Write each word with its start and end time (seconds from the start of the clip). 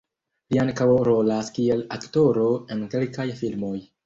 Li 0.53 0.61
ankaŭ 0.61 0.87
rolas 1.07 1.51
kiel 1.59 1.83
aktoro 1.99 2.49
en 2.77 2.83
kelkaj 2.97 3.29
filmoj. 3.45 3.77